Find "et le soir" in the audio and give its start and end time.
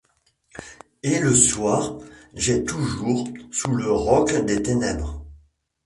1.03-1.99